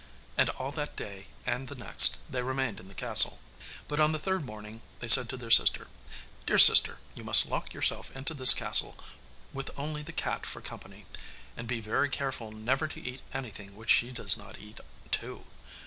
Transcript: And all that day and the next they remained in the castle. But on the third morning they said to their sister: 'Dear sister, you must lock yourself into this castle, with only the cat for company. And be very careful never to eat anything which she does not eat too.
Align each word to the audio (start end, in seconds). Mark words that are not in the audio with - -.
And 0.35 0.49
all 0.57 0.71
that 0.71 0.95
day 0.95 1.27
and 1.45 1.67
the 1.67 1.75
next 1.75 2.17
they 2.27 2.41
remained 2.41 2.79
in 2.79 2.87
the 2.87 2.95
castle. 2.95 3.39
But 3.87 3.99
on 3.99 4.13
the 4.13 4.17
third 4.17 4.43
morning 4.43 4.81
they 4.97 5.07
said 5.07 5.29
to 5.29 5.37
their 5.37 5.51
sister: 5.51 5.89
'Dear 6.47 6.57
sister, 6.57 6.97
you 7.13 7.23
must 7.23 7.45
lock 7.45 7.71
yourself 7.71 8.09
into 8.15 8.33
this 8.33 8.55
castle, 8.55 8.97
with 9.53 9.69
only 9.77 10.01
the 10.01 10.11
cat 10.11 10.47
for 10.47 10.59
company. 10.59 11.05
And 11.55 11.67
be 11.67 11.81
very 11.81 12.09
careful 12.09 12.51
never 12.51 12.87
to 12.87 12.99
eat 12.99 13.21
anything 13.31 13.75
which 13.75 13.91
she 13.91 14.11
does 14.11 14.35
not 14.37 14.57
eat 14.57 14.79
too. 15.11 15.43